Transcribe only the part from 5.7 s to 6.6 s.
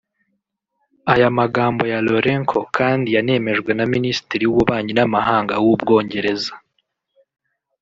Bwongereza